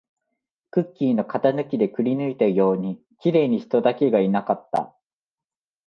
[0.71, 4.95] クッキーの型抜きでくりぬいたように、綺麗に人だけがいなかった